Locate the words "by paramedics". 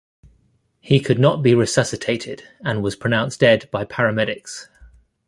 3.69-4.67